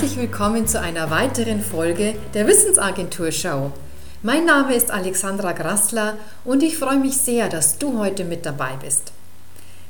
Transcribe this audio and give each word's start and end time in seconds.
Herzlich 0.00 0.18
willkommen 0.18 0.66
zu 0.66 0.80
einer 0.80 1.10
weiteren 1.10 1.60
Folge 1.60 2.14
der 2.32 2.46
Wissensagentur 2.46 3.30
Show. 3.32 3.70
Mein 4.22 4.46
Name 4.46 4.74
ist 4.74 4.90
Alexandra 4.90 5.52
Grassler 5.52 6.16
und 6.42 6.62
ich 6.62 6.78
freue 6.78 6.98
mich 6.98 7.18
sehr, 7.18 7.50
dass 7.50 7.76
du 7.76 7.98
heute 7.98 8.24
mit 8.24 8.46
dabei 8.46 8.78
bist. 8.82 9.12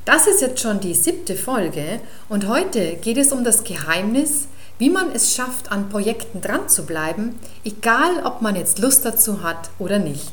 Das 0.04 0.27
ist 0.27 0.41
jetzt 0.41 0.59
schon 0.59 0.80
die 0.80 0.95
siebte 0.95 1.36
Folge 1.36 2.00
und 2.28 2.48
heute 2.48 2.96
geht 2.96 3.18
es 3.18 3.30
um 3.30 3.45
das 3.45 3.62
Geheimnis, 3.62 4.48
wie 4.78 4.91
man 4.91 5.12
es 5.14 5.33
schafft, 5.33 5.70
an 5.70 5.91
Projekten 5.91 6.41
dran 6.41 6.69
zu 6.69 6.86
bleiben, 6.86 7.38
egal 7.64 8.24
ob 8.24 8.42
man 8.42 8.56
jetzt 8.56 8.80
Lust 8.80 9.05
dazu 9.05 9.45
hat 9.45 9.70
oder 9.78 10.00
nicht. 10.00 10.33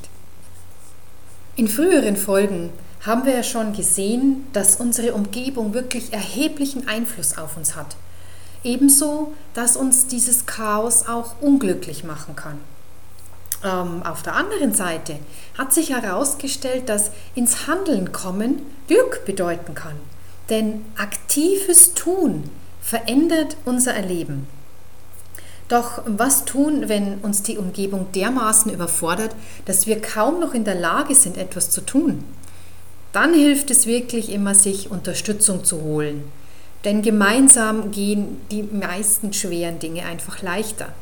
In 1.55 1.67
früheren 1.67 2.17
Folgen 2.17 2.71
haben 3.05 3.25
wir 3.25 3.35
ja 3.35 3.43
schon 3.43 3.73
gesehen, 3.73 4.47
dass 4.53 4.77
unsere 4.77 5.13
Umgebung 5.13 5.75
wirklich 5.75 6.13
erheblichen 6.13 6.87
Einfluss 6.87 7.37
auf 7.37 7.57
uns 7.57 7.75
hat. 7.75 7.95
Ebenso, 8.67 9.33
dass 9.53 9.77
uns 9.77 10.07
dieses 10.07 10.45
Chaos 10.45 11.07
auch 11.07 11.35
unglücklich 11.39 12.03
machen 12.03 12.35
kann. 12.35 12.59
Ähm, 13.63 14.03
auf 14.03 14.23
der 14.23 14.35
anderen 14.35 14.73
Seite 14.73 15.19
hat 15.57 15.71
sich 15.71 15.91
herausgestellt, 15.91 16.89
dass 16.89 17.11
ins 17.33 17.67
Handeln 17.67 18.11
kommen 18.11 18.61
Glück 18.89 19.23
bedeuten 19.25 19.73
kann. 19.73 19.95
Denn 20.49 20.83
aktives 20.97 21.93
Tun 21.93 22.49
verändert 22.81 23.55
unser 23.63 23.93
Erleben. 23.93 24.47
Doch 25.69 26.01
was 26.05 26.43
tun, 26.43 26.89
wenn 26.89 27.19
uns 27.19 27.43
die 27.43 27.57
Umgebung 27.57 28.11
dermaßen 28.13 28.73
überfordert, 28.73 29.33
dass 29.63 29.87
wir 29.87 30.01
kaum 30.01 30.41
noch 30.41 30.53
in 30.53 30.65
der 30.65 30.75
Lage 30.75 31.15
sind, 31.15 31.37
etwas 31.37 31.69
zu 31.69 31.79
tun? 31.79 32.25
Dann 33.13 33.33
hilft 33.33 33.71
es 33.71 33.85
wirklich 33.85 34.29
immer, 34.29 34.55
sich 34.55 34.91
Unterstützung 34.91 35.63
zu 35.63 35.81
holen. 35.81 36.29
Denn 36.87 37.01
gemeinsam 37.01 37.91
gehen 37.91 38.39
die 38.49 38.63
meisten 38.63 39.33
schweren 39.33 39.77
Dinge 39.77 40.05
einfach 40.05 40.41
leichter. 40.41 40.93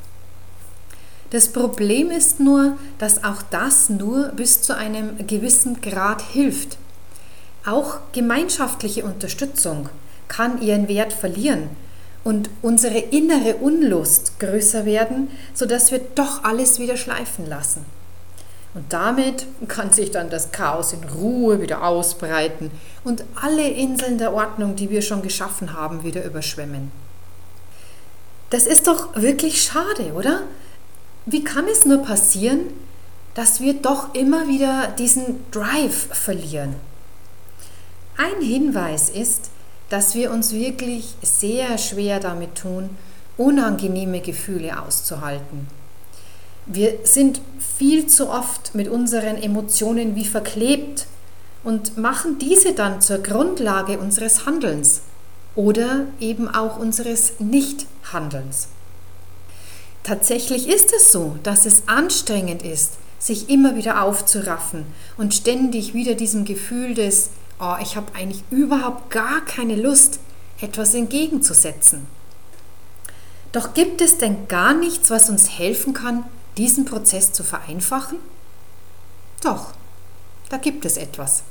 Das 1.29 1.49
Problem 1.49 2.09
ist 2.09 2.39
nur, 2.39 2.75
dass 2.97 3.23
auch 3.23 3.43
das 3.51 3.89
nur 3.89 4.29
bis 4.29 4.63
zu 4.63 4.75
einem 4.75 5.27
gewissen 5.27 5.81
Grad 5.81 6.23
hilft. 6.23 6.79
Auch 7.67 7.99
gemeinschaftliche 8.13 9.05
Unterstützung 9.05 9.89
kann 10.27 10.59
ihren 10.59 10.87
Wert 10.87 11.13
verlieren 11.13 11.69
und 12.23 12.49
unsere 12.63 12.97
innere 12.97 13.57
Unlust 13.57 14.39
größer 14.39 14.85
werden, 14.85 15.29
sodass 15.53 15.91
wir 15.91 15.99
doch 16.15 16.43
alles 16.43 16.79
wieder 16.79 16.97
schleifen 16.97 17.45
lassen. 17.45 17.85
Und 18.75 18.91
damit 18.91 19.47
kann 19.69 19.93
sich 19.93 20.11
dann 20.11 20.29
das 20.29 20.51
Chaos 20.51 20.91
in 20.91 21.03
Ruhe 21.05 21.61
wieder 21.61 21.83
ausbreiten 21.83 22.69
und 23.05 23.23
alle 23.41 23.67
Inseln 23.67 24.17
der 24.17 24.33
Ordnung, 24.33 24.75
die 24.75 24.89
wir 24.89 25.01
schon 25.01 25.21
geschaffen 25.21 25.73
haben, 25.73 26.03
wieder 26.03 26.25
überschwemmen. 26.25 26.91
Das 28.49 28.67
ist 28.67 28.87
doch 28.87 29.15
wirklich 29.15 29.61
schade, 29.63 30.13
oder? 30.13 30.43
Wie 31.25 31.43
kann 31.43 31.65
es 31.71 31.85
nur 31.85 32.03
passieren, 32.03 32.59
dass 33.33 33.61
wir 33.61 33.75
doch 33.75 34.13
immer 34.13 34.49
wieder 34.49 34.89
diesen 34.99 35.49
Drive 35.51 36.09
verlieren? 36.11 36.75
Ein 38.17 38.45
Hinweis 38.45 39.09
ist, 39.09 39.49
dass 39.89 40.15
wir 40.15 40.31
uns 40.31 40.51
wirklich 40.51 41.15
sehr 41.21 41.77
schwer 41.77 42.19
damit 42.19 42.55
tun, 42.55 42.89
unangenehme 43.37 44.19
Gefühle 44.19 44.81
auszuhalten. 44.81 45.67
Wir 46.65 46.99
sind 47.03 47.41
viel 47.77 48.07
zu 48.07 48.29
oft 48.29 48.73
mit 48.73 48.87
unseren 48.87 49.37
Emotionen 49.37 50.15
wie 50.15 50.25
verklebt 50.25 51.05
und 51.63 51.97
machen 51.97 52.39
diese 52.39 52.73
dann 52.73 53.01
zur 53.01 53.19
Grundlage 53.19 53.99
unseres 53.99 54.45
Handelns 54.45 55.01
oder 55.55 56.05
eben 56.19 56.47
auch 56.47 56.77
unseres 56.77 57.33
Nichthandelns. 57.39 58.67
Tatsächlich 60.03 60.67
ist 60.67 60.93
es 60.93 61.11
so, 61.11 61.37
dass 61.43 61.65
es 61.65 61.87
anstrengend 61.87 62.61
ist, 62.61 62.93
sich 63.19 63.49
immer 63.49 63.75
wieder 63.75 64.01
aufzuraffen 64.03 64.85
und 65.17 65.33
ständig 65.33 65.93
wieder 65.93 66.15
diesem 66.15 66.45
Gefühl 66.45 66.93
des, 66.93 67.29
oh, 67.59 67.75
ich 67.81 67.95
habe 67.95 68.13
eigentlich 68.15 68.43
überhaupt 68.51 69.09
gar 69.09 69.41
keine 69.45 69.75
Lust, 69.75 70.19
etwas 70.61 70.93
entgegenzusetzen. 70.93 72.07
Doch 73.51 73.73
gibt 73.73 74.01
es 74.01 74.17
denn 74.17 74.47
gar 74.47 74.73
nichts, 74.73 75.09
was 75.09 75.29
uns 75.29 75.57
helfen 75.57 75.93
kann, 75.93 76.25
diesen 76.57 76.85
Prozess 76.85 77.33
zu 77.33 77.43
vereinfachen? 77.43 78.17
Doch, 79.41 79.73
da 80.49 80.57
gibt 80.57 80.85
es 80.85 80.97
etwas. 80.97 81.43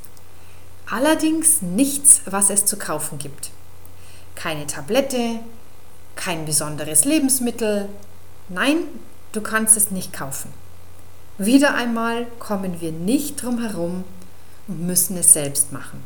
Allerdings 0.91 1.63
nichts, 1.63 2.23
was 2.27 2.51
es 2.51 2.67
zu 2.67 2.77
kaufen 2.77 3.19
gibt. 3.19 3.51
Keine 4.35 4.67
Tablette, 4.67 5.41
kein 6.17 6.45
besonderes 6.45 7.05
Lebensmittel. 7.05 7.89
Nein, 8.49 8.79
du 9.33 9.41
kannst 9.41 9.77
es 9.77 9.91
nicht 9.91 10.13
kaufen. 10.13 10.53
Wieder 11.39 11.75
einmal 11.75 12.27
kommen 12.39 12.81
wir 12.81 12.93
nicht 12.93 13.43
drum 13.43 13.61
herum 13.61 14.05
und 14.69 14.87
müssen 14.87 15.17
es 15.17 15.33
selbst 15.33 15.73
machen. 15.73 16.03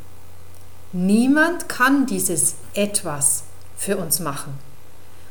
Niemand 0.92 1.68
kann 1.68 2.06
dieses 2.06 2.54
etwas 2.72 3.44
für 3.76 3.98
uns 3.98 4.20
machen 4.20 4.54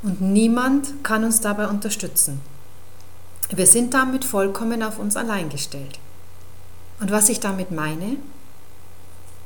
und 0.03 0.21
niemand 0.21 1.03
kann 1.03 1.23
uns 1.23 1.41
dabei 1.41 1.67
unterstützen. 1.67 2.41
Wir 3.49 3.65
sind 3.65 3.93
damit 3.93 4.25
vollkommen 4.25 4.83
auf 4.83 4.99
uns 4.99 5.15
allein 5.15 5.49
gestellt. 5.49 5.99
Und 6.99 7.11
was 7.11 7.29
ich 7.29 7.39
damit 7.39 7.71
meine, 7.71 8.17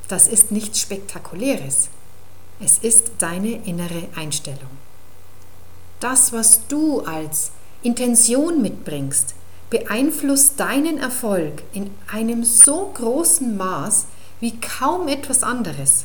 das 0.08 0.26
ist 0.26 0.50
nichts 0.50 0.80
Spektakuläres. 0.80 1.88
Es 2.60 2.78
ist 2.78 3.12
deine 3.18 3.64
innere 3.64 4.08
Einstellung. 4.16 4.70
Das, 6.00 6.32
was 6.32 6.66
du 6.66 7.00
als 7.02 7.52
Intention 7.82 8.60
mitbringst, 8.60 9.34
beeinflusst 9.70 10.58
deinen 10.58 10.98
Erfolg 10.98 11.62
in 11.72 11.90
einem 12.12 12.44
so 12.44 12.90
großen 12.92 13.56
Maß 13.56 14.06
wie 14.40 14.58
kaum 14.60 15.08
etwas 15.08 15.42
anderes. 15.42 16.04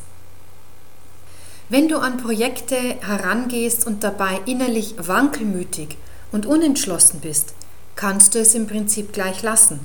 Wenn 1.68 1.88
du 1.88 1.98
an 1.98 2.16
Projekte 2.16 2.76
herangehst 2.76 3.86
und 3.86 4.04
dabei 4.04 4.40
innerlich 4.46 4.94
wankelmütig 4.98 5.98
und 6.32 6.46
unentschlossen 6.46 7.20
bist, 7.20 7.52
kannst 7.98 8.36
du 8.36 8.38
es 8.38 8.54
im 8.54 8.68
Prinzip 8.68 9.12
gleich 9.12 9.42
lassen. 9.42 9.80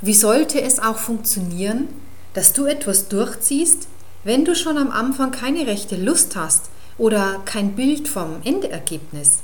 Wie 0.00 0.14
sollte 0.14 0.62
es 0.62 0.80
auch 0.80 0.96
funktionieren, 0.96 1.88
dass 2.32 2.54
du 2.54 2.64
etwas 2.64 3.08
durchziehst, 3.08 3.88
wenn 4.24 4.46
du 4.46 4.56
schon 4.56 4.78
am 4.78 4.90
Anfang 4.90 5.30
keine 5.30 5.66
rechte 5.66 5.96
Lust 5.96 6.34
hast 6.34 6.70
oder 6.96 7.42
kein 7.44 7.72
Bild 7.72 8.08
vom 8.08 8.36
Endergebnis? 8.42 9.40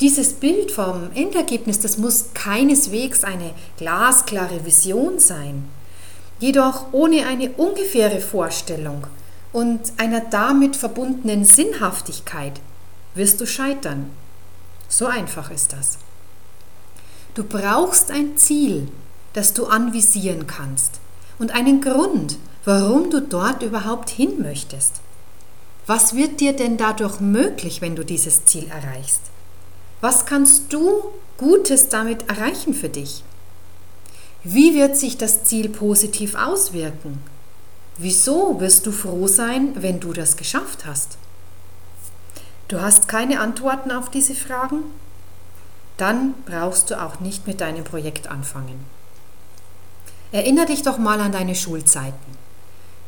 Dieses 0.00 0.32
Bild 0.32 0.72
vom 0.72 1.10
Endergebnis, 1.14 1.80
das 1.80 1.98
muss 1.98 2.30
keineswegs 2.32 3.24
eine 3.24 3.52
glasklare 3.76 4.64
Vision 4.64 5.18
sein, 5.18 5.68
jedoch 6.40 6.86
ohne 6.92 7.26
eine 7.26 7.50
ungefähre 7.50 8.22
Vorstellung 8.22 9.06
und 9.52 9.92
einer 9.98 10.20
damit 10.20 10.76
verbundenen 10.76 11.44
Sinnhaftigkeit 11.44 12.58
wirst 13.14 13.38
du 13.42 13.46
scheitern. 13.46 14.08
So 14.88 15.04
einfach 15.04 15.50
ist 15.50 15.74
das. 15.74 15.98
Du 17.34 17.42
brauchst 17.42 18.12
ein 18.12 18.36
Ziel, 18.36 18.88
das 19.32 19.54
du 19.54 19.66
anvisieren 19.66 20.46
kannst 20.46 21.00
und 21.40 21.50
einen 21.52 21.80
Grund, 21.80 22.38
warum 22.64 23.10
du 23.10 23.20
dort 23.20 23.62
überhaupt 23.62 24.08
hin 24.08 24.40
möchtest. 24.40 25.00
Was 25.86 26.14
wird 26.14 26.40
dir 26.40 26.54
denn 26.54 26.76
dadurch 26.76 27.18
möglich, 27.18 27.80
wenn 27.80 27.96
du 27.96 28.04
dieses 28.04 28.44
Ziel 28.44 28.68
erreichst? 28.68 29.20
Was 30.00 30.26
kannst 30.26 30.72
du 30.72 31.02
Gutes 31.36 31.88
damit 31.88 32.28
erreichen 32.28 32.72
für 32.72 32.88
dich? 32.88 33.24
Wie 34.44 34.74
wird 34.74 34.96
sich 34.96 35.18
das 35.18 35.42
Ziel 35.42 35.68
positiv 35.68 36.36
auswirken? 36.36 37.18
Wieso 37.98 38.60
wirst 38.60 38.86
du 38.86 38.92
froh 38.92 39.26
sein, 39.26 39.72
wenn 39.74 39.98
du 39.98 40.12
das 40.12 40.36
geschafft 40.36 40.86
hast? 40.86 41.18
Du 42.68 42.80
hast 42.80 43.08
keine 43.08 43.40
Antworten 43.40 43.90
auf 43.90 44.10
diese 44.10 44.34
Fragen? 44.34 44.84
Dann 45.96 46.34
brauchst 46.46 46.90
du 46.90 47.00
auch 47.00 47.20
nicht 47.20 47.46
mit 47.46 47.60
deinem 47.60 47.84
Projekt 47.84 48.28
anfangen. 48.28 48.84
Erinner 50.32 50.66
dich 50.66 50.82
doch 50.82 50.98
mal 50.98 51.20
an 51.20 51.32
deine 51.32 51.54
Schulzeiten. 51.54 52.34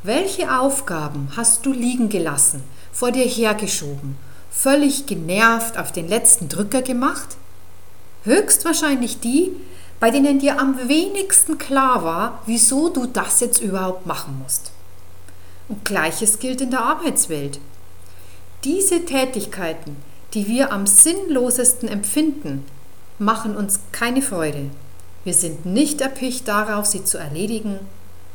Welche 0.02 0.60
Aufgaben 0.60 1.30
hast 1.36 1.66
du 1.66 1.72
liegen 1.72 2.08
gelassen, 2.08 2.62
vor 2.92 3.10
dir 3.10 3.24
hergeschoben, 3.24 4.16
völlig 4.50 5.06
genervt 5.06 5.76
auf 5.78 5.90
den 5.90 6.08
letzten 6.08 6.48
Drücker 6.48 6.82
gemacht? 6.82 7.36
Höchstwahrscheinlich 8.22 9.18
die, 9.18 9.50
bei 9.98 10.10
denen 10.10 10.38
dir 10.38 10.60
am 10.60 10.88
wenigsten 10.88 11.58
klar 11.58 12.04
war, 12.04 12.42
wieso 12.46 12.88
du 12.88 13.06
das 13.06 13.40
jetzt 13.40 13.60
überhaupt 13.60 14.06
machen 14.06 14.40
musst. 14.42 14.70
Und 15.68 15.84
gleiches 15.84 16.38
gilt 16.38 16.60
in 16.60 16.70
der 16.70 16.82
Arbeitswelt. 16.82 17.58
Diese 18.62 19.04
Tätigkeiten, 19.04 19.96
die 20.34 20.46
wir 20.46 20.72
am 20.72 20.86
sinnlosesten 20.86 21.88
empfinden, 21.88 22.64
machen 23.18 23.56
uns 23.56 23.80
keine 23.92 24.22
Freude. 24.22 24.70
Wir 25.24 25.34
sind 25.34 25.66
nicht 25.66 26.00
erpicht 26.00 26.48
darauf, 26.48 26.86
sie 26.86 27.04
zu 27.04 27.18
erledigen 27.18 27.80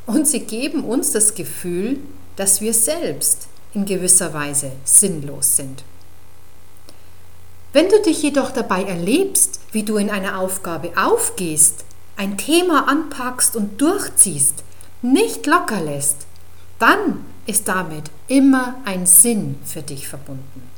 und 0.06 0.28
sie 0.28 0.42
geben 0.42 0.83
uns 0.83 1.12
das 1.12 1.36
Gefühl, 1.36 2.00
dass 2.36 2.62
wir 2.62 2.74
selbst 2.74 3.48
in 3.74 3.86
gewisser 3.86 4.33
Weise 4.33 4.72
sinnlos 4.83 5.56
sind. 5.56 5.83
Wenn 7.74 7.88
du 7.88 8.01
dich 8.01 8.22
jedoch 8.22 8.51
dabei 8.51 8.83
erlebst, 8.83 9.62
wie 9.72 9.83
du 9.83 9.95
in 9.98 10.10
einer 10.10 10.39
Aufgabe 10.39 10.92
aufgehst, 10.98 11.86
ein 12.18 12.38
Thema 12.38 12.89
anpackst 12.89 13.56
und 13.56 13.80
durchziehst, 13.80 14.63
nicht 15.01 15.48
locker 15.48 15.81
lässt, 15.81 16.27
dann 16.80 17.25
ist 17.45 17.68
damit 17.68 18.12
immer 18.27 18.75
ein 18.86 19.06
Sinn 19.06 19.57
für 19.63 19.81
dich 19.81 20.07
verbunden. 20.07 20.71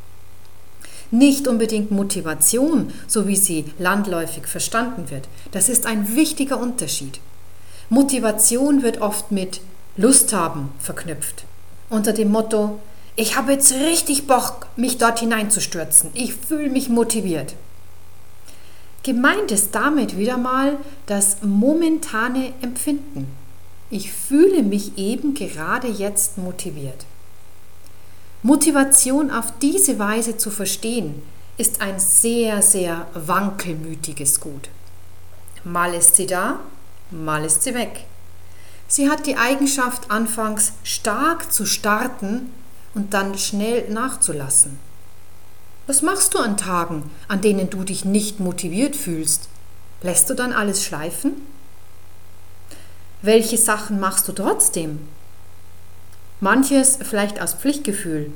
Nicht 1.14 1.48
unbedingt 1.48 1.92
Motivation, 1.92 2.92
so 3.06 3.28
wie 3.28 3.36
sie 3.36 3.66
landläufig 3.78 4.48
verstanden 4.48 5.12
wird. 5.12 5.28
Das 5.52 5.70
ist 5.70 5.86
ein 5.86 6.16
wichtiger 6.16 6.60
Unterschied. 6.60 7.20
Motivation 7.88 8.82
wird 8.82 9.00
oft 9.00 9.32
mit 9.32 9.62
Lust 9.96 10.34
haben 10.34 10.72
verknüpft. 10.80 11.46
Unter 11.92 12.14
dem 12.14 12.32
Motto, 12.32 12.80
ich 13.16 13.38
habe 13.38 13.52
jetzt 13.52 13.76
richtig 13.76 14.26
Bock, 14.26 14.66
mich 14.76 14.98
dort 14.98 15.20
hineinzustürzen. 15.20 16.10
Ich 16.16 16.34
fühle 16.34 16.72
mich 16.72 16.90
motiviert. 16.90 17.54
Gemeint 19.04 19.52
ist 19.52 19.76
damit 19.76 20.18
wieder 20.18 20.38
mal 20.38 20.80
das 21.06 21.44
momentane 21.44 22.54
Empfinden. 22.64 23.28
Ich 23.92 24.12
fühle 24.12 24.64
mich 24.64 24.98
eben 24.98 25.36
gerade 25.36 25.90
jetzt 25.90 26.40
motiviert. 26.40 27.06
Motivation 28.46 29.32
auf 29.32 29.54
diese 29.62 29.98
Weise 30.00 30.36
zu 30.36 30.52
verstehen, 30.52 31.22
ist 31.56 31.80
ein 31.80 31.98
sehr, 31.98 32.62
sehr 32.62 33.08
wankelmütiges 33.14 34.42
Gut. 34.42 34.70
Mal 35.64 35.94
ist 35.94 36.18
sie 36.18 36.26
da, 36.26 36.60
mal 37.10 37.46
ist 37.46 37.64
sie 37.64 37.74
weg. 37.74 38.06
Sie 38.90 39.10
hat 39.10 39.28
die 39.28 39.38
Eigenschaft, 39.38 40.12
anfangs 40.12 40.74
stark 40.84 41.54
zu 41.54 41.66
starten 41.66 42.50
und 42.94 43.14
dann 43.14 43.38
schnell 43.38 43.90
nachzulassen. 43.90 44.78
Was 45.88 46.02
machst 46.02 46.34
du 46.34 46.40
an 46.40 46.58
Tagen, 46.58 47.10
an 47.30 47.40
denen 47.40 47.70
du 47.70 47.86
dich 47.86 48.04
nicht 48.04 48.42
motiviert 48.42 48.98
fühlst? 48.98 49.48
Lässt 50.02 50.30
du 50.30 50.34
dann 50.34 50.52
alles 50.52 50.84
schleifen? 50.84 51.34
Welche 53.22 53.58
Sachen 53.58 54.02
machst 54.02 54.28
du 54.28 54.34
trotzdem? 54.34 55.00
Manches 56.44 57.00
vielleicht 57.02 57.42
aus 57.42 57.54
Pflichtgefühl. 57.54 58.32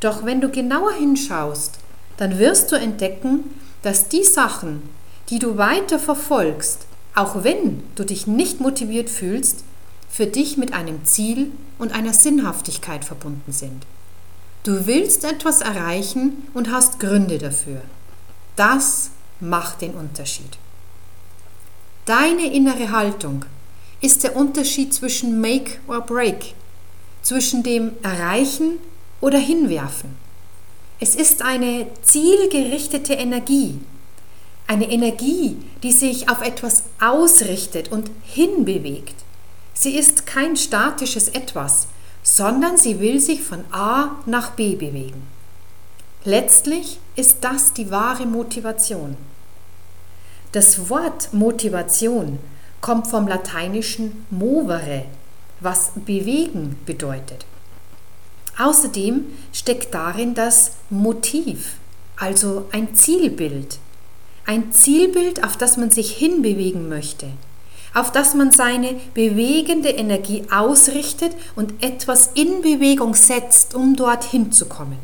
Doch 0.00 0.24
wenn 0.24 0.40
du 0.40 0.48
genauer 0.48 0.92
hinschaust, 0.92 1.78
dann 2.16 2.38
wirst 2.38 2.72
du 2.72 2.76
entdecken, 2.76 3.44
dass 3.82 4.08
die 4.08 4.24
Sachen, 4.24 4.82
die 5.28 5.38
du 5.38 5.58
weiter 5.58 5.98
verfolgst, 5.98 6.86
auch 7.14 7.44
wenn 7.44 7.82
du 7.96 8.04
dich 8.04 8.26
nicht 8.26 8.60
motiviert 8.60 9.10
fühlst, 9.10 9.62
für 10.08 10.26
dich 10.26 10.56
mit 10.56 10.72
einem 10.72 11.04
Ziel 11.04 11.52
und 11.78 11.92
einer 11.92 12.14
Sinnhaftigkeit 12.14 13.04
verbunden 13.04 13.52
sind. 13.52 13.84
Du 14.62 14.86
willst 14.86 15.24
etwas 15.24 15.60
erreichen 15.60 16.48
und 16.54 16.72
hast 16.72 16.98
Gründe 16.98 17.36
dafür. 17.36 17.82
Das 18.56 19.10
macht 19.38 19.82
den 19.82 19.92
Unterschied. 19.92 20.56
Deine 22.06 22.52
innere 22.54 22.90
Haltung 22.90 23.44
ist 24.00 24.22
der 24.22 24.34
Unterschied 24.34 24.94
zwischen 24.94 25.40
Make 25.40 25.78
or 25.88 26.00
Break, 26.00 26.54
zwischen 27.24 27.62
dem 27.62 27.92
Erreichen 28.02 28.78
oder 29.20 29.38
Hinwerfen. 29.38 30.16
Es 31.00 31.16
ist 31.16 31.42
eine 31.42 31.86
zielgerichtete 32.02 33.14
Energie, 33.14 33.80
eine 34.68 34.90
Energie, 34.90 35.56
die 35.82 35.92
sich 35.92 36.28
auf 36.28 36.42
etwas 36.42 36.84
ausrichtet 37.00 37.90
und 37.90 38.10
hinbewegt. 38.22 39.16
Sie 39.72 39.96
ist 39.96 40.26
kein 40.26 40.56
statisches 40.56 41.28
Etwas, 41.28 41.88
sondern 42.22 42.76
sie 42.76 43.00
will 43.00 43.20
sich 43.20 43.42
von 43.42 43.64
A 43.72 44.16
nach 44.26 44.52
B 44.52 44.76
bewegen. 44.76 45.26
Letztlich 46.24 47.00
ist 47.16 47.38
das 47.40 47.72
die 47.72 47.90
wahre 47.90 48.26
Motivation. 48.26 49.16
Das 50.52 50.88
Wort 50.88 51.32
Motivation 51.32 52.38
kommt 52.80 53.08
vom 53.08 53.26
lateinischen 53.26 54.24
movere, 54.30 55.04
was 55.60 55.92
bewegen 55.94 56.76
bedeutet. 56.86 57.46
Außerdem 58.58 59.26
steckt 59.52 59.94
darin 59.94 60.34
das 60.34 60.72
Motiv, 60.90 61.76
also 62.16 62.66
ein 62.72 62.94
Zielbild. 62.94 63.78
Ein 64.46 64.72
Zielbild, 64.72 65.42
auf 65.42 65.56
das 65.56 65.76
man 65.76 65.90
sich 65.90 66.12
hinbewegen 66.12 66.88
möchte, 66.88 67.28
auf 67.94 68.12
das 68.12 68.34
man 68.34 68.52
seine 68.52 69.00
bewegende 69.14 69.88
Energie 69.88 70.44
ausrichtet 70.52 71.32
und 71.56 71.82
etwas 71.82 72.30
in 72.34 72.60
Bewegung 72.60 73.14
setzt, 73.14 73.74
um 73.74 73.96
dorthin 73.96 74.52
zu 74.52 74.66
kommen. 74.66 74.98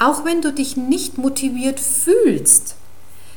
Auch 0.00 0.24
wenn 0.24 0.40
du 0.40 0.52
dich 0.52 0.76
nicht 0.76 1.18
motiviert 1.18 1.78
fühlst, 1.78 2.74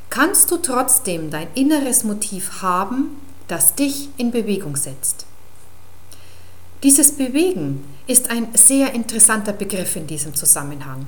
kannst 0.10 0.50
du 0.50 0.58
trotzdem 0.58 1.30
dein 1.30 1.48
inneres 1.54 2.04
Motiv 2.04 2.62
haben, 2.62 3.18
das 3.48 3.76
dich 3.76 4.10
in 4.18 4.32
Bewegung 4.32 4.76
setzt. 4.76 5.27
Dieses 6.84 7.14
Bewegen 7.14 7.84
ist 8.06 8.30
ein 8.30 8.50
sehr 8.54 8.94
interessanter 8.94 9.54
Begriff 9.54 9.96
in 9.96 10.06
diesem 10.06 10.36
Zusammenhang. 10.36 11.08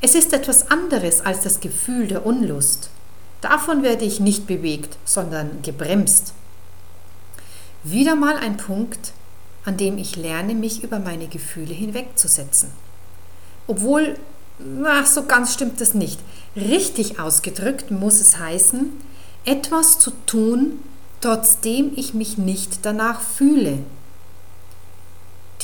Es 0.00 0.16
ist 0.16 0.32
etwas 0.32 0.70
anderes 0.70 1.20
als 1.20 1.42
das 1.42 1.60
Gefühl 1.60 2.08
der 2.08 2.26
Unlust. 2.26 2.90
Davon 3.40 3.82
werde 3.82 4.04
ich 4.04 4.18
nicht 4.18 4.46
bewegt, 4.46 4.96
sondern 5.04 5.62
gebremst. 5.62 6.32
Wieder 7.84 8.16
mal 8.16 8.36
ein 8.36 8.56
Punkt, 8.56 9.12
an 9.64 9.76
dem 9.76 9.98
ich 9.98 10.16
lerne, 10.16 10.54
mich 10.54 10.82
über 10.82 10.98
meine 10.98 11.28
Gefühle 11.28 11.74
hinwegzusetzen. 11.74 12.70
Obwohl 13.66 14.16
na, 14.58 15.04
so 15.04 15.24
ganz 15.24 15.54
stimmt 15.54 15.80
das 15.80 15.94
nicht. 15.94 16.18
Richtig 16.56 17.18
ausgedrückt 17.18 17.90
muss 17.90 18.20
es 18.20 18.38
heißen, 18.38 18.92
etwas 19.44 19.98
zu 19.98 20.12
tun, 20.26 20.82
trotzdem 21.20 21.92
ich 21.96 22.14
mich 22.14 22.38
nicht 22.38 22.80
danach 22.82 23.20
fühle. 23.20 23.78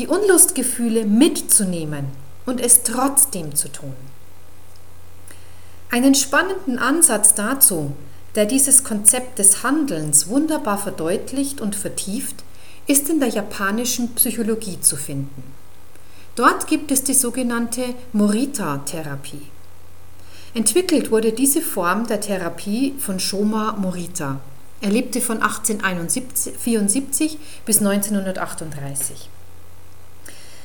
Die 0.00 0.08
Unlustgefühle 0.08 1.04
mitzunehmen 1.04 2.06
und 2.46 2.58
es 2.58 2.84
trotzdem 2.84 3.54
zu 3.54 3.70
tun. 3.70 3.92
Einen 5.90 6.14
spannenden 6.14 6.78
Ansatz 6.78 7.34
dazu, 7.34 7.92
der 8.34 8.46
dieses 8.46 8.82
Konzept 8.82 9.38
des 9.38 9.62
Handelns 9.62 10.28
wunderbar 10.28 10.78
verdeutlicht 10.78 11.60
und 11.60 11.76
vertieft, 11.76 12.44
ist 12.86 13.10
in 13.10 13.20
der 13.20 13.28
japanischen 13.28 14.14
Psychologie 14.14 14.80
zu 14.80 14.96
finden. 14.96 15.42
Dort 16.34 16.66
gibt 16.66 16.90
es 16.92 17.04
die 17.04 17.12
sogenannte 17.12 17.94
Morita-Therapie. 18.14 19.48
Entwickelt 20.54 21.10
wurde 21.10 21.32
diese 21.32 21.60
Form 21.60 22.06
der 22.06 22.22
Therapie 22.22 22.94
von 22.98 23.20
Shoma 23.20 23.72
Morita. 23.72 24.40
Er 24.80 24.88
lebte 24.92 25.20
von 25.20 25.42
1874 25.42 27.36
bis 27.66 27.80
1938. 27.80 29.28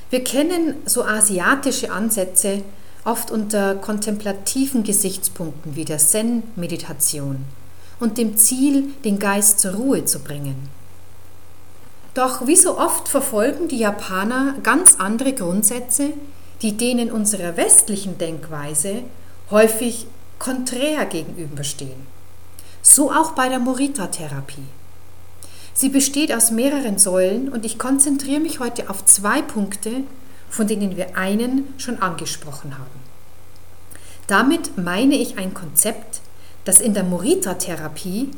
Wir 0.09 0.23
kennen 0.23 0.75
so 0.85 1.03
asiatische 1.03 1.91
Ansätze 1.91 2.61
oft 3.03 3.31
unter 3.31 3.75
kontemplativen 3.75 4.83
Gesichtspunkten 4.83 5.75
wie 5.75 5.85
der 5.85 5.97
Zen-Meditation 5.97 7.45
und 7.99 8.17
dem 8.17 8.37
Ziel, 8.37 8.93
den 9.03 9.19
Geist 9.19 9.59
zur 9.59 9.73
Ruhe 9.75 10.05
zu 10.05 10.19
bringen. 10.19 10.69
Doch 12.13 12.47
wie 12.47 12.55
so 12.55 12.77
oft 12.77 13.07
verfolgen 13.07 13.67
die 13.67 13.79
Japaner 13.79 14.55
ganz 14.63 14.95
andere 14.99 15.33
Grundsätze, 15.33 16.13
die 16.61 16.77
denen 16.77 17.11
unserer 17.11 17.57
westlichen 17.57 18.17
Denkweise 18.17 19.03
häufig 19.51 20.07
konträr 20.39 21.05
gegenüberstehen. 21.05 22.07
So 22.81 23.11
auch 23.11 23.31
bei 23.31 23.49
der 23.49 23.59
Morita-Therapie. 23.59 24.63
Sie 25.77 25.89
besteht 25.89 26.33
aus 26.33 26.51
mehreren 26.51 26.97
Säulen 26.97 27.49
und 27.49 27.65
ich 27.65 27.77
konzentriere 27.77 28.39
mich 28.39 28.61
heute 28.61 28.89
auf 28.89 29.03
zwei 29.03 29.41
Punkte, 29.41 30.03
von 30.49 30.67
denen 30.67 30.95
wir 30.95 31.17
einen 31.17 31.73
schon 31.77 32.01
angesprochen 32.01 32.77
haben. 32.77 33.03
Damit 34.27 34.77
meine 34.77 35.15
ich 35.15 35.37
ein 35.37 35.53
Konzept, 35.53 36.21
das 36.63 36.79
in 36.79 36.93
der 36.93 37.03
Morita-Therapie 37.03 38.31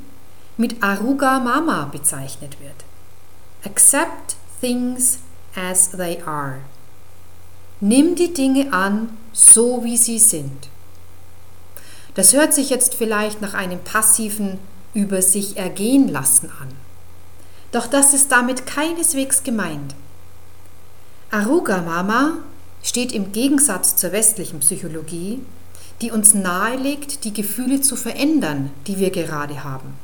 mit 0.58 0.82
Aruga 0.82 1.40
Mama 1.40 1.86
bezeichnet 1.92 2.58
wird. 2.60 2.74
Accept 3.64 4.36
things 4.60 5.20
as 5.56 5.92
they 5.92 6.20
are. 6.26 6.56
Nimm 7.80 8.16
die 8.16 8.34
Dinge 8.34 8.74
an, 8.74 9.16
so 9.32 9.84
wie 9.84 9.98
sie 9.98 10.18
sind. 10.18 10.70
Das 12.16 12.34
hört 12.34 12.56
sich 12.56 12.72
jetzt 12.72 12.96
vielleicht 12.96 13.42
nach 13.42 13.54
einem 13.54 13.80
passiven 13.80 14.58
über 14.96 15.22
sich 15.22 15.58
ergehen 15.58 16.08
lassen 16.08 16.50
an. 16.60 16.87
Doch 17.72 17.88
das 17.88 18.14
ist 18.14 18.32
damit 18.32 18.66
keineswegs 18.66 19.44
gemeint. 19.44 19.96
Aruga 21.32 21.82
Mama 21.82 22.38
steht 22.82 23.12
im 23.12 23.32
Gegensatz 23.32 23.96
zur 23.96 24.14
westlichen 24.14 24.62
Psychologie, 24.62 25.42
die 26.02 26.12
uns 26.12 26.34
nahelegt, 26.34 27.24
die 27.26 27.34
Gefühle 27.34 27.82
zu 27.82 27.96
verändern, 27.96 28.72
die 28.86 29.00
wir 29.00 29.10
gerade 29.10 29.64
haben. 29.64 29.96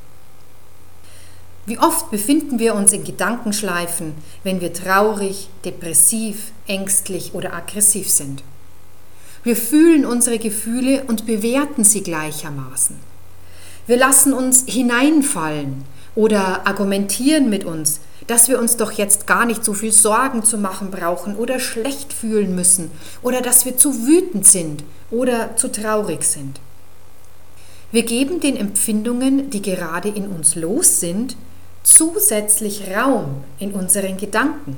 Wie 1.65 1.79
oft 1.79 2.11
befinden 2.11 2.59
wir 2.59 2.75
uns 2.75 2.91
in 2.91 3.05
Gedankenschleifen, 3.05 4.15
wenn 4.43 4.59
wir 4.59 4.73
traurig, 4.73 5.47
depressiv, 5.63 6.51
ängstlich 6.67 7.33
oder 7.33 7.53
aggressiv 7.53 8.09
sind? 8.09 8.43
Wir 9.43 9.55
fühlen 9.55 10.05
unsere 10.05 10.39
Gefühle 10.39 11.03
und 11.05 11.25
bewerten 11.25 11.85
sie 11.85 12.03
gleichermaßen. 12.03 12.97
Wir 13.87 13.97
lassen 13.97 14.33
uns 14.33 14.65
hineinfallen 14.67 15.85
oder 16.15 16.67
argumentieren 16.67 17.49
mit 17.49 17.63
uns, 17.63 17.99
dass 18.27 18.47
wir 18.47 18.59
uns 18.59 18.77
doch 18.77 18.91
jetzt 18.91 19.27
gar 19.27 19.45
nicht 19.45 19.65
so 19.65 19.73
viel 19.73 19.91
Sorgen 19.91 20.43
zu 20.43 20.57
machen 20.57 20.91
brauchen 20.91 21.35
oder 21.35 21.59
schlecht 21.59 22.13
fühlen 22.13 22.55
müssen 22.55 22.91
oder 23.21 23.41
dass 23.41 23.65
wir 23.65 23.77
zu 23.77 24.07
wütend 24.07 24.45
sind 24.45 24.83
oder 25.11 25.55
zu 25.57 25.71
traurig 25.71 26.23
sind. 26.23 26.59
Wir 27.91 28.03
geben 28.03 28.39
den 28.39 28.57
Empfindungen, 28.57 29.49
die 29.49 29.61
gerade 29.61 30.09
in 30.09 30.27
uns 30.27 30.55
los 30.55 30.99
sind, 30.99 31.35
zusätzlich 31.83 32.89
Raum 32.95 33.43
in 33.59 33.71
unseren 33.71 34.17
Gedanken. 34.17 34.77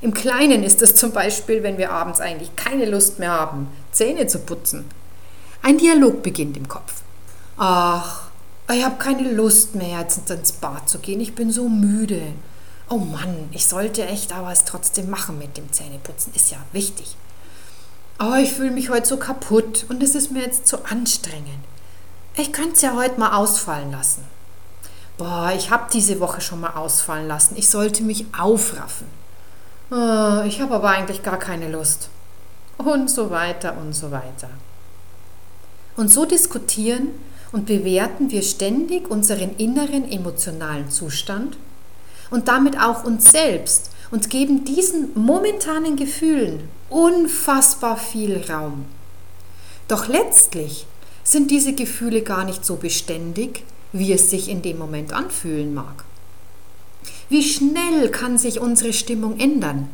Im 0.00 0.12
Kleinen 0.12 0.62
ist 0.62 0.82
es 0.82 0.94
zum 0.94 1.12
Beispiel, 1.12 1.62
wenn 1.62 1.78
wir 1.78 1.90
abends 1.90 2.20
eigentlich 2.20 2.54
keine 2.56 2.84
Lust 2.84 3.18
mehr 3.18 3.32
haben, 3.32 3.68
Zähne 3.90 4.26
zu 4.26 4.38
putzen. 4.40 4.84
Ein 5.62 5.78
Dialog 5.78 6.22
beginnt 6.22 6.58
im 6.58 6.68
Kopf. 6.68 7.02
Ach, 7.56 8.28
ich 8.72 8.84
habe 8.84 8.96
keine 8.96 9.30
Lust 9.30 9.74
mehr, 9.74 10.00
jetzt 10.00 10.30
ins 10.30 10.52
Bad 10.52 10.88
zu 10.88 10.98
gehen. 10.98 11.20
Ich 11.20 11.34
bin 11.34 11.50
so 11.50 11.68
müde. 11.68 12.22
Oh 12.88 12.98
Mann, 12.98 13.48
ich 13.52 13.66
sollte 13.66 14.06
echt 14.06 14.32
aber 14.32 14.52
es 14.52 14.64
trotzdem 14.64 15.10
machen 15.10 15.38
mit 15.38 15.56
dem 15.56 15.70
Zähneputzen. 15.72 16.32
Ist 16.34 16.50
ja 16.50 16.58
wichtig. 16.72 17.16
Oh, 18.20 18.34
ich 18.40 18.52
fühle 18.52 18.70
mich 18.70 18.90
heute 18.90 19.06
so 19.06 19.16
kaputt 19.16 19.86
und 19.88 20.02
es 20.02 20.14
ist 20.14 20.30
mir 20.30 20.42
jetzt 20.42 20.66
zu 20.66 20.84
anstrengend. 20.84 21.64
Ich 22.36 22.52
könnte 22.52 22.74
es 22.74 22.82
ja 22.82 22.94
heute 22.94 23.18
mal 23.18 23.36
ausfallen 23.36 23.92
lassen. 23.92 24.24
Boah, 25.16 25.52
ich 25.56 25.70
habe 25.70 25.90
diese 25.92 26.18
Woche 26.20 26.40
schon 26.40 26.60
mal 26.60 26.74
ausfallen 26.74 27.28
lassen. 27.28 27.54
Ich 27.56 27.68
sollte 27.68 28.02
mich 28.02 28.26
aufraffen. 28.36 29.06
Oh, 29.90 30.42
ich 30.44 30.60
habe 30.60 30.74
aber 30.74 30.90
eigentlich 30.90 31.22
gar 31.22 31.38
keine 31.38 31.70
Lust. 31.70 32.08
Und 32.78 33.08
so 33.08 33.30
weiter 33.30 33.76
und 33.76 33.92
so 33.92 34.10
weiter. 34.10 34.50
Und 35.96 36.08
so 36.08 36.24
diskutieren 36.24 37.10
und 37.54 37.66
bewerten 37.66 38.32
wir 38.32 38.42
ständig 38.42 39.08
unseren 39.08 39.56
inneren 39.58 40.10
emotionalen 40.10 40.90
Zustand 40.90 41.56
und 42.32 42.48
damit 42.48 42.80
auch 42.80 43.04
uns 43.04 43.30
selbst 43.30 43.92
und 44.10 44.28
geben 44.28 44.64
diesen 44.64 45.10
momentanen 45.14 45.94
Gefühlen 45.94 46.68
unfassbar 46.90 47.96
viel 47.96 48.42
Raum. 48.50 48.86
Doch 49.86 50.08
letztlich 50.08 50.84
sind 51.22 51.52
diese 51.52 51.74
Gefühle 51.74 52.22
gar 52.22 52.44
nicht 52.44 52.64
so 52.64 52.74
beständig, 52.74 53.62
wie 53.92 54.12
es 54.12 54.30
sich 54.30 54.48
in 54.48 54.60
dem 54.62 54.76
Moment 54.76 55.12
anfühlen 55.12 55.74
mag. 55.74 56.04
Wie 57.28 57.44
schnell 57.44 58.10
kann 58.10 58.36
sich 58.36 58.58
unsere 58.58 58.92
Stimmung 58.92 59.38
ändern? 59.38 59.88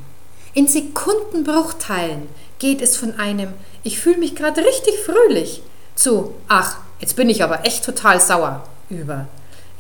In 0.55 0.67
Sekundenbruchteilen 0.67 2.23
geht 2.59 2.81
es 2.81 2.97
von 2.97 3.21
einem 3.21 3.53
Ich 3.83 4.01
fühle 4.01 4.17
mich 4.17 4.35
gerade 4.35 4.65
richtig 4.65 4.95
fröhlich 5.05 5.61
zu 5.95 6.33
Ach, 6.49 6.79
jetzt 7.01 7.17
bin 7.17 7.29
ich 7.29 7.43
aber 7.43 7.67
echt 7.67 7.85
total 7.85 8.21
sauer 8.21 8.65
über. 8.89 9.27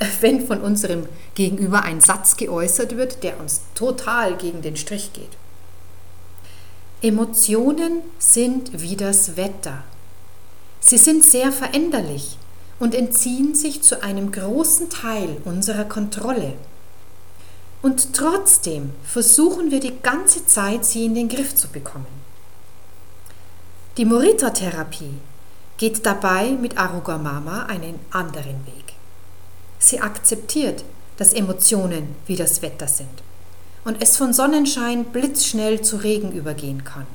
Wenn 0.20 0.46
von 0.46 0.60
unserem 0.60 1.06
Gegenüber 1.34 1.82
ein 1.82 2.00
Satz 2.00 2.36
geäußert 2.36 2.96
wird, 2.96 3.22
der 3.22 3.38
uns 3.38 3.62
total 3.74 4.36
gegen 4.36 4.62
den 4.62 4.76
Strich 4.76 5.12
geht. 5.12 5.36
Emotionen 7.02 8.02
sind 8.18 8.80
wie 8.80 8.96
das 8.96 9.36
Wetter. 9.36 9.84
Sie 10.80 10.98
sind 10.98 11.24
sehr 11.24 11.52
veränderlich 11.52 12.36
und 12.78 12.94
entziehen 12.94 13.54
sich 13.54 13.82
zu 13.82 14.02
einem 14.02 14.32
großen 14.32 14.90
Teil 14.90 15.36
unserer 15.44 15.84
Kontrolle. 15.84 16.54
Und 17.82 18.14
trotzdem 18.14 18.90
versuchen 19.04 19.70
wir 19.70 19.80
die 19.80 19.98
ganze 20.02 20.44
Zeit, 20.44 20.84
sie 20.84 21.06
in 21.06 21.14
den 21.14 21.28
Griff 21.28 21.54
zu 21.54 21.68
bekommen. 21.68 22.06
Die 23.96 24.04
Morita-Therapie 24.04 25.14
geht 25.80 26.04
dabei 26.04 26.50
mit 26.50 26.76
Aruga 26.76 27.16
Mama 27.16 27.64
einen 27.64 27.98
anderen 28.10 28.66
Weg. 28.66 28.92
Sie 29.78 29.98
akzeptiert, 29.98 30.84
dass 31.16 31.32
Emotionen 31.32 32.16
wie 32.26 32.36
das 32.36 32.60
Wetter 32.60 32.86
sind 32.86 33.22
und 33.86 34.02
es 34.02 34.18
von 34.18 34.34
Sonnenschein 34.34 35.06
blitzschnell 35.06 35.80
zu 35.80 35.96
Regen 35.96 36.32
übergehen 36.32 36.84
kann. 36.84 37.06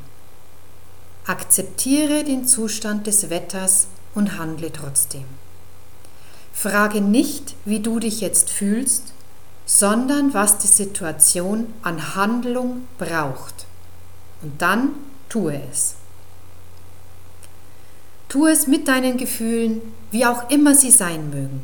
Akzeptiere 1.28 2.24
den 2.24 2.48
Zustand 2.48 3.06
des 3.06 3.30
Wetters 3.30 3.86
und 4.16 4.40
handle 4.40 4.74
trotzdem. 4.74 5.26
Frage 6.52 7.02
nicht, 7.02 7.54
wie 7.66 7.82
du 7.82 8.00
dich 8.00 8.20
jetzt 8.20 8.50
fühlst, 8.50 9.14
sondern 9.68 10.34
was 10.34 10.58
die 10.58 10.66
Situation 10.66 11.72
an 11.84 12.16
Handlung 12.16 12.88
braucht. 12.98 13.68
Und 14.42 14.60
dann 14.60 14.90
tue 15.30 15.62
es. 15.72 15.98
Tue 18.36 18.52
es 18.52 18.68
mit 18.68 18.90
deinen 18.90 19.16
Gefühlen, 19.16 19.82
wie 20.12 20.26
auch 20.26 20.50
immer 20.50 20.76
sie 20.76 20.92
sein 20.92 21.30
mögen. 21.30 21.64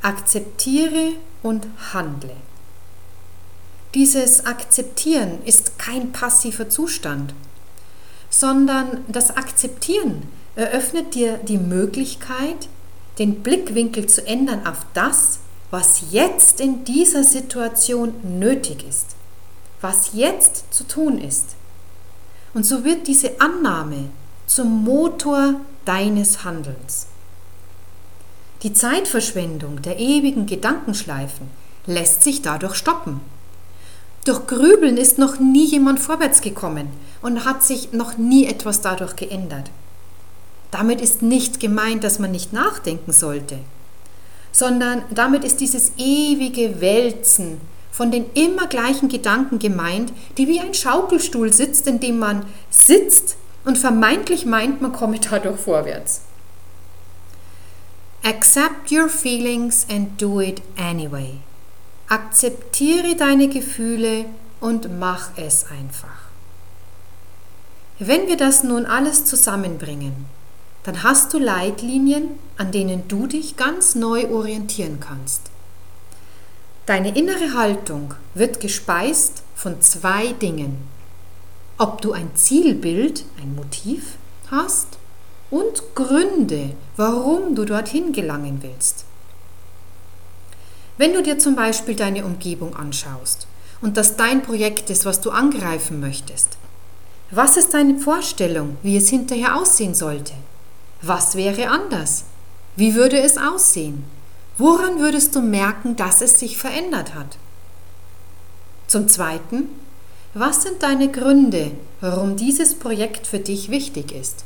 Akzeptiere 0.00 1.12
und 1.42 1.66
handle. 1.92 2.34
Dieses 3.94 4.46
Akzeptieren 4.46 5.44
ist 5.44 5.78
kein 5.78 6.12
passiver 6.12 6.70
Zustand, 6.70 7.34
sondern 8.30 9.04
das 9.08 9.36
Akzeptieren 9.36 10.22
eröffnet 10.54 11.14
dir 11.14 11.36
die 11.36 11.58
Möglichkeit, 11.58 12.70
den 13.18 13.42
Blickwinkel 13.42 14.06
zu 14.06 14.26
ändern 14.26 14.66
auf 14.66 14.86
das, 14.94 15.40
was 15.70 16.00
jetzt 16.12 16.62
in 16.62 16.82
dieser 16.84 17.24
Situation 17.24 18.14
nötig 18.22 18.88
ist, 18.88 19.16
was 19.82 20.12
jetzt 20.14 20.72
zu 20.72 20.84
tun 20.84 21.18
ist. 21.18 21.56
Und 22.54 22.64
so 22.64 22.84
wird 22.84 23.06
diese 23.06 23.38
Annahme 23.38 24.08
zum 24.46 24.82
Motor 24.82 25.60
deines 25.86 26.44
Handelns. 26.44 27.06
Die 28.62 28.74
Zeitverschwendung 28.74 29.80
der 29.80 29.98
ewigen 29.98 30.46
Gedankenschleifen 30.46 31.48
lässt 31.86 32.22
sich 32.22 32.42
dadurch 32.42 32.74
stoppen. 32.74 33.20
Durch 34.24 34.46
Grübeln 34.46 34.98
ist 34.98 35.18
noch 35.18 35.38
nie 35.38 35.66
jemand 35.66 36.00
vorwärts 36.00 36.40
gekommen 36.40 36.88
und 37.22 37.44
hat 37.44 37.62
sich 37.62 37.92
noch 37.92 38.18
nie 38.18 38.46
etwas 38.46 38.82
dadurch 38.82 39.16
geändert. 39.16 39.70
Damit 40.70 41.00
ist 41.00 41.22
nicht 41.22 41.60
gemeint, 41.60 42.04
dass 42.04 42.18
man 42.18 42.32
nicht 42.32 42.52
nachdenken 42.52 43.12
sollte 43.12 43.58
sondern 44.56 45.02
damit 45.10 45.44
ist 45.44 45.60
dieses 45.60 45.92
ewige 45.98 46.80
Wälzen 46.80 47.60
von 47.92 48.10
den 48.10 48.24
immer 48.32 48.66
gleichen 48.68 49.10
Gedanken 49.10 49.58
gemeint, 49.58 50.14
die 50.38 50.48
wie 50.48 50.60
ein 50.60 50.72
Schaukelstuhl 50.72 51.52
sitzt, 51.52 51.86
in 51.86 52.00
dem 52.00 52.18
man 52.18 52.46
sitzt 52.70 53.36
und 53.66 53.76
vermeintlich 53.76 54.46
meint, 54.46 54.80
man 54.80 54.92
komme 54.92 55.18
dadurch 55.18 55.60
vorwärts. 55.60 56.22
Accept 58.22 58.90
your 58.90 59.08
feelings 59.08 59.86
and 59.90 60.20
do 60.20 60.40
it 60.40 60.62
anyway. 60.78 61.34
Akzeptiere 62.08 63.16
deine 63.16 63.48
Gefühle 63.48 64.24
und 64.60 64.98
mach 64.98 65.36
es 65.36 65.66
einfach. 65.70 66.26
Wenn 67.98 68.28
wir 68.28 68.36
das 68.36 68.62
nun 68.62 68.86
alles 68.86 69.24
zusammenbringen, 69.24 70.26
dann 70.84 71.02
hast 71.02 71.34
du 71.34 71.38
Leitlinien, 71.38 72.30
an 72.56 72.70
denen 72.70 73.08
du 73.08 73.26
dich 73.26 73.56
ganz 73.56 73.96
neu 73.96 74.28
orientieren 74.30 75.00
kannst. 75.00 75.50
Deine 76.86 77.16
innere 77.16 77.54
Haltung 77.54 78.14
wird 78.34 78.60
gespeist 78.60 79.42
von 79.56 79.80
zwei 79.80 80.28
Dingen. 80.34 80.95
Ob 81.78 82.00
du 82.00 82.12
ein 82.12 82.30
Zielbild, 82.34 83.24
ein 83.40 83.54
Motiv 83.54 84.16
hast 84.50 84.98
und 85.50 85.82
Gründe, 85.94 86.70
warum 86.96 87.54
du 87.54 87.66
dorthin 87.66 88.12
gelangen 88.12 88.62
willst. 88.62 89.04
Wenn 90.96 91.12
du 91.12 91.22
dir 91.22 91.38
zum 91.38 91.54
Beispiel 91.54 91.94
deine 91.94 92.24
Umgebung 92.24 92.74
anschaust 92.74 93.46
und 93.82 93.98
das 93.98 94.16
dein 94.16 94.42
Projekt 94.42 94.88
ist, 94.88 95.04
was 95.04 95.20
du 95.20 95.30
angreifen 95.30 96.00
möchtest, 96.00 96.56
was 97.30 97.58
ist 97.58 97.74
deine 97.74 97.98
Vorstellung, 97.98 98.78
wie 98.82 98.96
es 98.96 99.10
hinterher 99.10 99.56
aussehen 99.56 99.94
sollte? 99.94 100.32
Was 101.02 101.34
wäre 101.34 101.68
anders? 101.68 102.24
Wie 102.76 102.94
würde 102.94 103.20
es 103.20 103.36
aussehen? 103.36 104.04
Woran 104.56 104.98
würdest 104.98 105.34
du 105.34 105.42
merken, 105.42 105.96
dass 105.96 106.22
es 106.22 106.38
sich 106.38 106.56
verändert 106.56 107.14
hat? 107.14 107.36
Zum 108.86 109.08
Zweiten, 109.08 109.68
was 110.38 110.62
sind 110.62 110.82
deine 110.82 111.10
Gründe, 111.10 111.70
warum 112.02 112.36
dieses 112.36 112.74
Projekt 112.74 113.26
für 113.26 113.38
dich 113.38 113.70
wichtig 113.70 114.12
ist? 114.12 114.44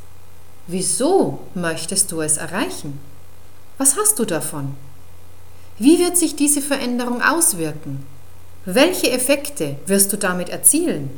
Wieso 0.68 1.40
möchtest 1.54 2.12
du 2.12 2.20
es 2.20 2.36
erreichen? 2.36 3.00
Was 3.76 3.96
hast 3.96 4.20
du 4.20 4.24
davon? 4.24 4.76
Wie 5.80 5.98
wird 5.98 6.16
sich 6.16 6.36
diese 6.36 6.62
Veränderung 6.62 7.22
auswirken? 7.22 8.06
Welche 8.64 9.10
Effekte 9.10 9.78
wirst 9.86 10.12
du 10.12 10.16
damit 10.16 10.48
erzielen? 10.48 11.10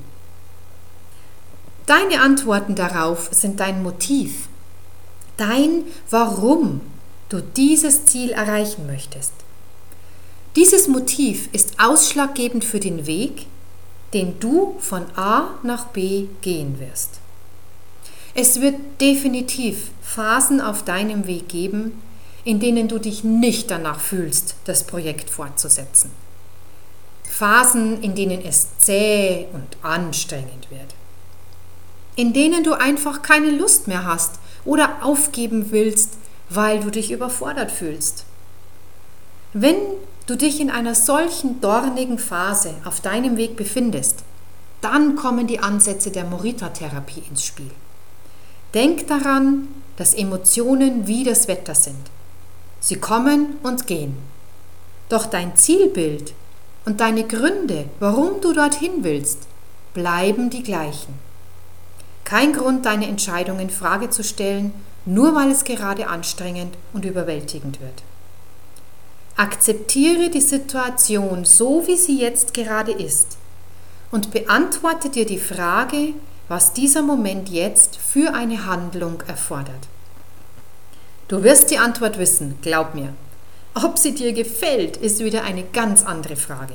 Deine 1.85 2.23
Antworten 2.23 2.75
darauf 2.75 3.29
sind 3.31 3.61
dein 3.61 3.83
Motiv, 3.83 4.49
dein 5.37 5.85
Warum 6.09 6.81
du 7.29 7.43
dieses 7.43 8.07
Ziel 8.07 8.31
erreichen 8.31 8.87
möchtest. 8.87 9.35
Dieses 10.57 10.89
Motiv 10.89 11.51
ist 11.53 11.75
ausschlaggebend 11.79 12.65
für 12.65 12.81
den 12.81 13.07
Weg, 13.07 13.47
den 14.13 14.39
du 14.41 14.77
von 14.79 15.07
A 15.17 15.55
nach 15.63 15.87
B 15.87 16.27
gehen 16.41 16.79
wirst. 16.79 17.21
Es 18.35 18.61
wird 18.61 18.77
definitiv 19.01 19.91
Phasen 20.03 20.61
auf 20.61 20.85
deinem 20.85 21.27
Weg 21.27 21.49
geben, 21.49 22.03
in 22.45 22.61
denen 22.61 22.89
du 22.89 22.99
dich 22.99 23.25
nicht 23.25 23.71
danach 23.71 24.01
fühlst, 24.01 24.57
das 24.65 24.85
Projekt 24.85 25.31
fortzusetzen. 25.31 26.11
Phasen, 27.25 28.03
in 28.03 28.15
denen 28.15 28.45
es 28.45 28.79
zäh 28.79 29.47
und 29.53 29.77
anstrengend 29.83 30.71
wird. 30.71 30.95
In 32.17 32.33
denen 32.33 32.63
du 32.65 32.75
einfach 32.75 33.23
keine 33.23 33.51
Lust 33.51 33.89
mehr 33.89 34.05
hast 34.05 34.35
oder 34.65 34.99
aufgeben 35.03 35.71
willst, 35.71 36.15
weil 36.51 36.81
du 36.81 36.91
dich 36.91 37.11
überfordert 37.11 37.71
fühlst. 37.71 38.25
Wenn 39.55 39.77
du 40.27 40.37
dich 40.37 40.61
in 40.61 40.71
einer 40.71 40.95
solchen 40.95 41.61
dornigen 41.61 42.19
Phase 42.19 42.75
auf 42.85 43.01
deinem 43.01 43.37
Weg 43.37 43.57
befindest, 43.57 44.25
dann 44.81 45.17
kommen 45.17 45.47
die 45.47 45.61
Ansätze 45.61 46.11
der 46.11 46.25
Morita-Therapie 46.25 47.23
ins 47.29 47.45
Spiel. 47.45 47.71
Denk 48.75 49.07
daran, 49.07 49.69
dass 49.97 50.15
Emotionen 50.15 51.07
wie 51.07 51.25
das 51.25 51.49
Wetter 51.49 51.75
sind. 51.75 52.11
Sie 52.81 52.97
kommen 52.97 53.59
und 53.63 53.87
gehen. 53.87 54.17
Doch 55.09 55.27
dein 55.27 55.57
Zielbild 55.57 56.35
und 56.85 57.01
deine 57.01 57.25
Gründe, 57.25 57.85
warum 58.01 58.41
du 58.41 58.53
dorthin 58.53 59.05
willst, 59.05 59.47
bleiben 59.95 60.51
die 60.51 60.63
gleichen. 60.63 61.15
Kein 62.25 62.53
Grund, 62.53 62.87
deine 62.87 63.07
Entscheidung 63.07 63.61
in 63.61 63.71
Frage 63.71 64.11
zu 64.11 64.25
stellen, 64.25 64.73
nur 65.05 65.35
weil 65.35 65.51
es 65.51 65.65
gerade 65.65 66.09
anstrengend 66.09 66.75
und 66.93 67.05
überwältigend 67.05 67.81
wird. 67.81 68.03
Akzeptiere 69.37 70.29
die 70.31 70.41
Situation 70.41 71.45
so, 71.45 71.87
wie 71.87 71.97
sie 71.97 72.19
jetzt 72.19 72.55
gerade 72.55 72.93
ist 72.93 73.39
und 74.11 74.31
beantworte 74.31 75.09
dir 75.09 75.27
die 75.27 75.39
Frage, 75.39 76.15
was 76.49 76.75
dieser 76.75 77.03
Moment 77.03 77.49
jetzt 77.49 77.97
für 77.97 78.35
eine 78.35 78.67
Handlung 78.67 79.23
erfordert. 79.27 79.89
Du 81.29 81.43
wirst 81.43 81.71
die 81.71 81.79
Antwort 81.79 82.19
wissen, 82.19 82.59
glaub 82.61 82.95
mir. 82.95 83.15
Ob 83.75 83.99
sie 83.99 84.15
dir 84.15 84.35
gefällt, 84.35 84.99
ist 84.99 85.21
wieder 85.21 85.45
eine 85.45 85.65
ganz 85.65 86.03
andere 86.05 86.37
Frage. 86.37 86.75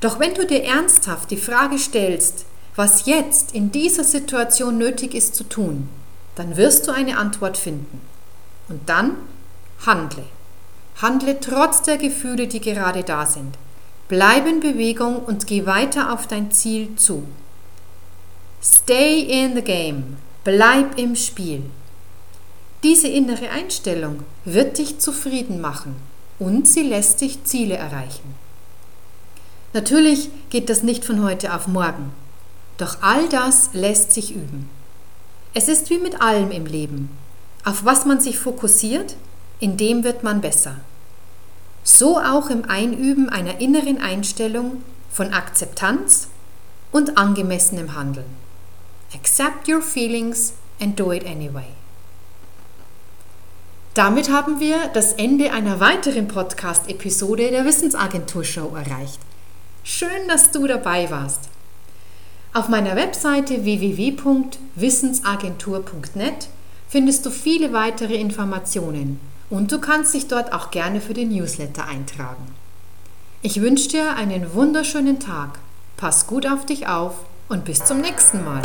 Doch 0.00 0.18
wenn 0.18 0.34
du 0.34 0.44
dir 0.44 0.64
ernsthaft 0.64 1.30
die 1.30 1.36
Frage 1.36 1.78
stellst, 1.78 2.44
was 2.74 3.06
jetzt 3.06 3.54
in 3.54 3.70
dieser 3.70 4.02
Situation 4.02 4.78
nötig 4.78 5.14
ist 5.14 5.36
zu 5.36 5.44
tun, 5.44 5.88
dann 6.34 6.56
wirst 6.56 6.88
du 6.88 6.92
eine 6.92 7.18
Antwort 7.18 7.56
finden. 7.56 8.00
Und 8.68 8.88
dann 8.88 9.16
handle. 9.86 10.24
Handle 11.00 11.40
trotz 11.40 11.82
der 11.82 11.98
Gefühle, 11.98 12.46
die 12.46 12.60
gerade 12.60 13.02
da 13.02 13.26
sind. 13.26 13.56
Bleib 14.08 14.46
in 14.46 14.60
Bewegung 14.60 15.16
und 15.16 15.46
geh 15.46 15.64
weiter 15.66 16.12
auf 16.12 16.26
dein 16.26 16.50
Ziel 16.52 16.94
zu. 16.96 17.24
Stay 18.62 19.20
in 19.20 19.54
the 19.54 19.62
game. 19.62 20.16
Bleib 20.44 20.98
im 20.98 21.16
Spiel. 21.16 21.62
Diese 22.82 23.08
innere 23.08 23.48
Einstellung 23.50 24.24
wird 24.44 24.78
dich 24.78 24.98
zufrieden 24.98 25.60
machen 25.60 25.96
und 26.38 26.66
sie 26.66 26.82
lässt 26.82 27.20
dich 27.20 27.44
Ziele 27.44 27.76
erreichen. 27.76 28.34
Natürlich 29.72 30.30
geht 30.50 30.68
das 30.68 30.82
nicht 30.82 31.04
von 31.04 31.22
heute 31.22 31.54
auf 31.54 31.66
morgen, 31.68 32.12
doch 32.76 32.98
all 33.00 33.28
das 33.28 33.70
lässt 33.72 34.12
sich 34.12 34.34
üben. 34.34 34.68
Es 35.54 35.68
ist 35.68 35.90
wie 35.90 35.98
mit 35.98 36.20
allem 36.20 36.50
im 36.50 36.66
Leben. 36.66 37.08
Auf 37.64 37.84
was 37.84 38.04
man 38.04 38.20
sich 38.20 38.38
fokussiert, 38.38 39.16
in 39.62 39.76
dem 39.76 40.02
wird 40.02 40.24
man 40.24 40.40
besser. 40.40 40.78
So 41.84 42.18
auch 42.18 42.50
im 42.50 42.68
Einüben 42.68 43.28
einer 43.28 43.60
inneren 43.60 44.00
Einstellung 44.00 44.82
von 45.08 45.32
Akzeptanz 45.32 46.26
und 46.90 47.16
angemessenem 47.16 47.94
Handeln. 47.94 48.26
Accept 49.14 49.68
your 49.68 49.80
feelings 49.80 50.54
and 50.80 50.98
do 50.98 51.12
it 51.12 51.24
anyway. 51.24 51.68
Damit 53.94 54.32
haben 54.32 54.58
wir 54.58 54.88
das 54.94 55.12
Ende 55.12 55.52
einer 55.52 55.78
weiteren 55.78 56.26
Podcast-Episode 56.26 57.52
der 57.52 57.64
Wissensagentur-Show 57.64 58.74
erreicht. 58.74 59.20
Schön, 59.84 60.26
dass 60.26 60.50
du 60.50 60.66
dabei 60.66 61.08
warst. 61.08 61.50
Auf 62.52 62.68
meiner 62.68 62.96
Webseite 62.96 63.64
www.wissensagentur.net 63.64 66.48
findest 66.88 67.24
du 67.24 67.30
viele 67.30 67.72
weitere 67.72 68.16
Informationen 68.16 69.20
und 69.52 69.70
du 69.70 69.78
kannst 69.78 70.14
dich 70.14 70.28
dort 70.28 70.54
auch 70.54 70.70
gerne 70.70 71.02
für 71.02 71.12
den 71.12 71.28
Newsletter 71.28 71.86
eintragen. 71.86 72.46
Ich 73.42 73.60
wünsche 73.60 73.90
dir 73.90 74.16
einen 74.16 74.54
wunderschönen 74.54 75.20
Tag, 75.20 75.58
pass 75.98 76.26
gut 76.26 76.46
auf 76.46 76.64
dich 76.64 76.86
auf 76.86 77.16
und 77.50 77.66
bis 77.66 77.84
zum 77.84 78.00
nächsten 78.00 78.42
Mal. 78.44 78.62